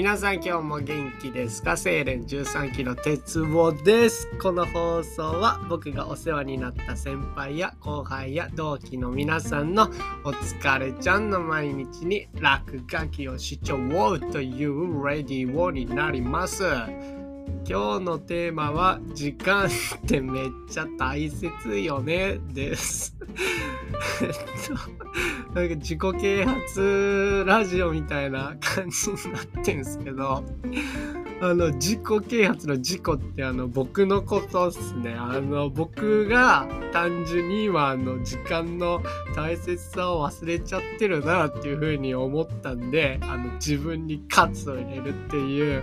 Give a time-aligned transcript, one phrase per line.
[0.00, 1.76] 皆さん今日も元気ですか？
[1.76, 4.30] 精錬13期の鉄棒です。
[4.40, 9.90] この放送は僕がお世話になった先輩や後輩や同期の皆さんの
[10.24, 16.64] お疲れちゃんの毎日に落書きをしちゃおうというレディオになります。
[17.68, 19.70] 今日のテーマは時間っ
[20.06, 22.38] てめっちゃ大切よね。
[22.54, 23.14] です。
[24.22, 24.32] えっ
[24.68, 30.44] と なんか自己啓発ラジオみたいな感じになってんすけど、
[31.42, 35.14] あの、自己啓発の自己ってあの、僕のことっすね。
[35.18, 39.02] あの、僕が単純に今あの、時間の
[39.34, 45.82] 大切さを忘れちゃってるなっていうふうに思ったんで、あの、自分に喝を入れるっていう、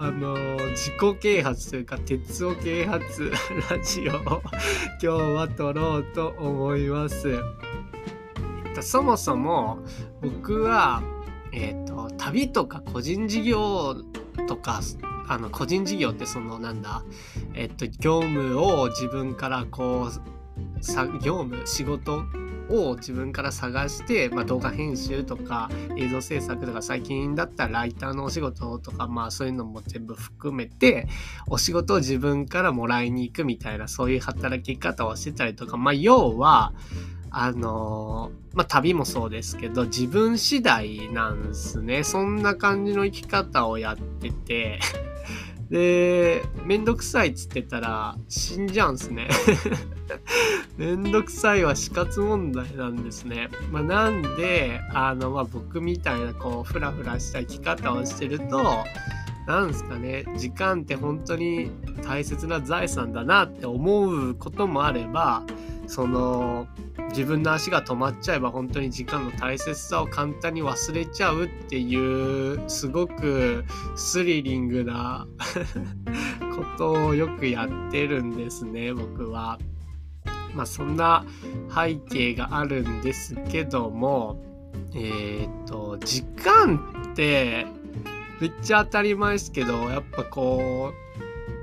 [0.00, 0.36] あの
[0.70, 3.32] 自己啓発というか鉄を啓発
[3.70, 4.42] ラジオを
[5.00, 7.40] 今日は撮ろうと思います。
[8.80, 9.80] そもそも
[10.22, 11.02] 僕は、
[11.50, 13.96] えーと、旅とか個人事業
[14.46, 14.80] とか
[15.26, 17.02] あの個人事業ってそのなんだ
[17.54, 22.22] えっ、ー、と業務を自分からこう業務仕事
[22.70, 31.08] を自分から探して、まあ、動画編集とか映像制作とか最近だったらライターのお仕事とかまあそういうのも全部含めて
[31.48, 36.72] お仕事を自分からもらいに行くみたいなそういう働き方をしてたりとかまあ要は
[37.30, 42.02] あのまあ、旅もそうですけど、自分次第なんすね。
[42.02, 44.80] そんな感じの生き方をやってて、
[45.70, 49.28] で、めんどくさいっつってたら死んじゃうんすね。
[50.78, 53.50] めんどくさいは死活問題なんですね。
[53.70, 58.84] まあ、なんで、あの、まあ、僕みたいな、こう、ふらふらした生き方をしてると、
[59.48, 61.70] なんすかね、時間って本当に
[62.06, 65.42] 大切な財産だなって思うこともあれば、
[65.86, 66.66] その
[67.08, 73.64] 自分の足が止まっちゃえば本当に時間の大切さを簡単に忘れちゃうっていうすごく
[73.96, 75.26] スリリングな
[76.54, 79.58] ことをよくやってるんですね僕は。
[80.54, 81.24] まあそんな
[81.74, 84.42] 背景があるんですけども
[84.94, 87.66] えっ、と時間って
[88.40, 91.08] めっちゃ当たり前ですけどやっぱこう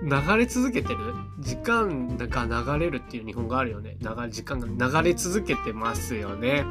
[0.06, 1.16] 流れ続けてる？
[1.40, 3.98] 時間が流れるっていう日本語あるよね。
[4.00, 6.64] 流れ、時間が流れ続けてますよね。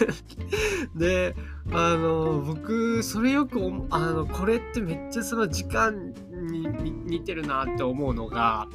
[0.96, 1.34] で、
[1.70, 3.60] あの、僕、それよく、
[3.90, 6.66] あの、これってめっちゃその時間に
[7.04, 8.68] 似てるなって思うのが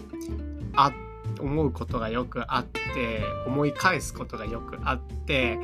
[0.73, 1.10] あって、
[1.41, 5.59] 思うことがよくあって思い返すことがよくあって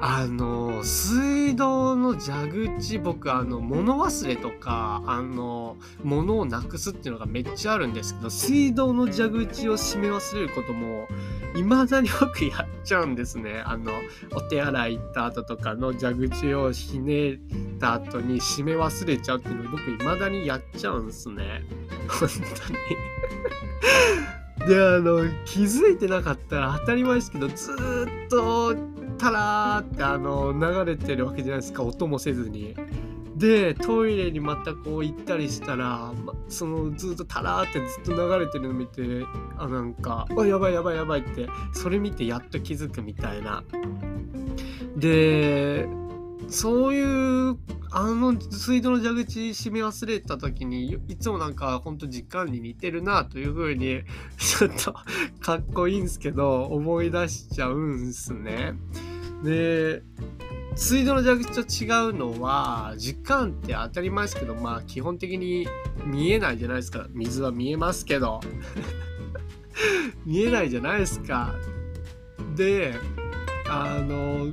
[0.00, 11.08] あの水道の蛇口僕あの物忘れとかあの物をなくすっていうのがめっちゃあるんですけど水道の蛇口を閉め忘れることも
[11.54, 13.62] 未だによくやっちゃうんですね。
[13.66, 13.92] あの
[14.34, 17.38] お手洗い行った後とかの蛇口をひねっ
[17.78, 21.62] た後に閉め忘れちゃうっていうのを僕未だにやっちゃうんですね。
[22.08, 22.78] 本当に。
[24.66, 27.72] であの気づいてなかったら当たり前ですけどず
[28.26, 28.74] っと
[29.18, 32.74] タラーってあの流れてるわけじゃないですか音もせずに。
[33.36, 39.02] でトイレにまたこう行ったりしたら、ま、そのずっとタラーってずっと流れてるの見て
[39.56, 43.64] あなんか「あやばいやばいやばい」ってそれ見てやっと気づくみたいな。
[44.96, 45.88] で
[46.48, 47.56] そういう
[47.94, 54.02] あの水道の蛇口閉め忘れた時にいつもなんかほんと時間に似てるなという風に
[54.38, 54.94] ちょっと
[55.40, 58.74] かっこいいんすけど思い出しちゃうんすね。
[59.44, 60.02] で
[60.74, 65.68] 水道の蛇口と違うのは時間って当たり前ですけどまあ基本的に
[66.06, 68.40] 見えないじゃないですか水は見えますけど
[70.24, 71.54] 見えないじゃないですか。
[72.56, 72.94] で
[73.68, 74.50] あの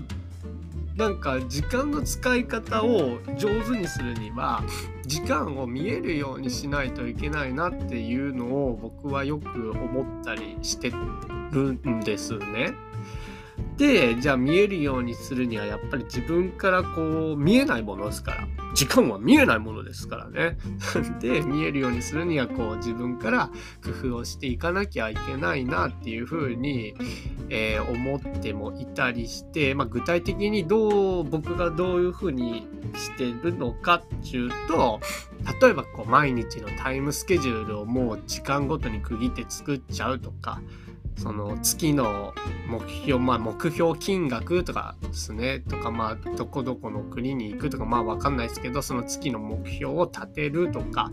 [1.00, 4.62] なんか時間の使い方を上手にするには
[5.06, 10.92] 時間を見えるようにしないといけないなっていうのを僕はよく思ったりして
[11.52, 12.74] るんですね。
[13.80, 20.58] でじゃあ見えるようにするにはやっぱり自分からこう見えないものですから時間は見えないものですからね。
[21.20, 23.50] で見えるようにするにはこう自分から
[23.84, 26.94] 工夫をしていかなきゃいけないなっていうふうに、
[27.50, 35.00] えー、思ってもいたりして、まあ、具体的にどう僕がどういうふうにしてるのかっていうと
[35.62, 40.62] 例えばこう毎日のタイムスケジュールをもう時間ごとに区切って作っちゃうとか
[41.22, 42.34] その月の
[42.68, 51.12] 目標、まあ目標金額とかですね、とかまあどこどこの国に行くとかまあわかんないですけど、その月の目標を立てるとか、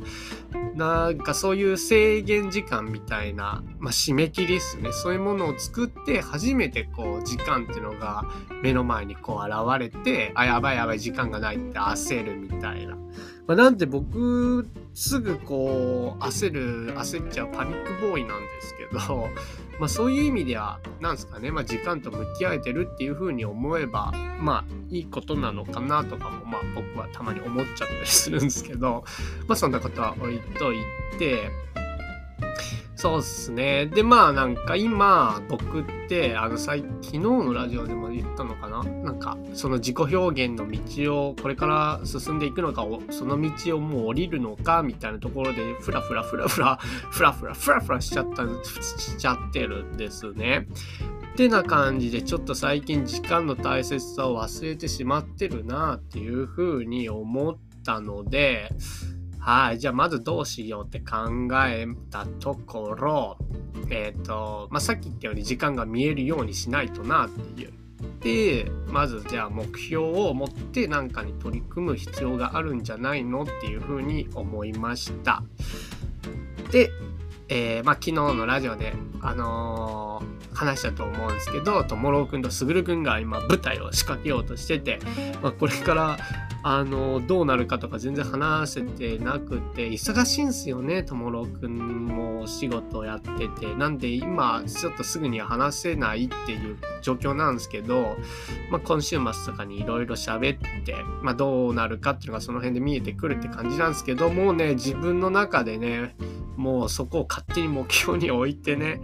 [0.75, 8.25] なんかそういう制限時間みたいな、まあ締め切りですね、そういうものを作って初めてこう時間っていうのが
[8.62, 12.97] 目の前にこう現れて、あ、やばいやばい時間がないって焦るみたいな。
[13.46, 19.28] まあ、なんで僕すぐこう焦る焦っちゃうパニックボーイなんですけど
[19.78, 29.04] まあそういう意味では何ですかね、まあ、時間と向き合えてるっていうふうに思えばまあいいことなのかなとかもまあ僕はたまに思っちゃったりするんですけど
[29.46, 30.78] まあそんなことは置いとい
[31.19, 31.50] て
[33.06, 33.87] そうっすね。
[33.87, 38.82] で、まあなんか今、僕って、あの、最昨日のラジオでも言ったのかな？
[38.82, 50.67] なんか、その自己表現の道をこれから進んでいくのか、その道をもう降りるのか、みたいなところで、ふらふらふらふら、ふらふらふらふらしちゃった、しちゃってるんですね。
[51.32, 58.69] ってな感じで、ちょっと最近時間の大切さを忘れてしまってるなっていうふうに思ったので、
[59.46, 59.78] はい。
[59.78, 63.38] じゃあ、まずどうしようって考えたところ、
[63.90, 67.72] えっ、ー、と、まあ、さっき言ったように時間が見えるようにしないとなっていう。
[68.22, 75.44] で、まずじゃあ目標を持って何かに取り組む必要があるんじゃないのっていうふうに思いました。
[76.72, 76.90] で、
[77.48, 84.98] えー、まあ、昨日のラジオで、あのー、話したと思うんですけど、ともろうくんとすぐるくんが今舞台を仕掛けようとしてて、
[85.40, 86.19] まあ、これから
[86.69, 93.73] あのどうなるかとか全然話せてなくて忙しいんすよねともろくんもお仕事やってて。
[93.77, 98.17] なんで今ちょっとすぐには話せないっていう状況なんですけど、
[98.73, 106.17] まあ、今週末とかにいろいろ喋って、まあ、どうなるかっていうのがその辺で見えてくるって感じなんですけどもうね自分の中でね
[106.57, 109.01] もうそこを勝手に目標に置いてね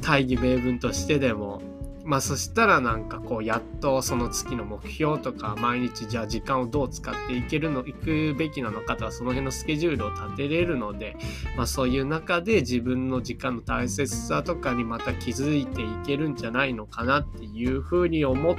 [0.00, 1.60] 大義名分としてでも
[2.04, 11.16] まあそしたらなんかこうやっとその月の目標とか毎日じゃあ時間をどう使っていけるのいくべきなのかとかその辺のスケジュールを立てれるので
[11.56, 18.56] まあそういう中で自分の時間の大切さとかにまた気づいていけるんじゃないのかなっていうふうに思っ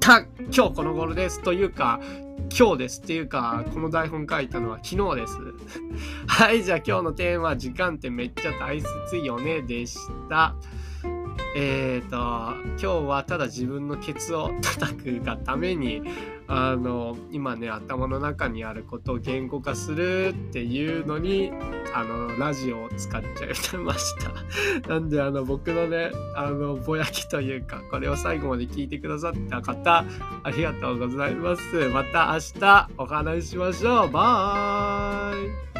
[0.00, 0.26] た。
[0.50, 2.00] 今日この頃ですというか
[2.56, 5.38] 今日ですっていうかこの台本書いたのは昨日です。
[6.26, 9.98] はいじゃあ今日のテーマ時間ってめっちゃ大切よねでし
[10.28, 10.54] た。
[11.60, 12.16] えっ、ー、と、
[12.80, 16.02] 今日はただ自分のケツを叩くがために、
[16.46, 21.50] あの、今ね、頭の中にあることを言語化するっていうのに、
[21.92, 24.30] あの、ラジオを使っちゃいました。
[24.88, 30.04] なんで、あの、僕のね、あの、ぼやきというか、これを最後まで聞いてくださった方、
[30.44, 31.88] ありがとうございます。
[31.88, 34.10] また明日お話ししましょう。
[34.12, 35.32] バ
[35.74, 35.77] イ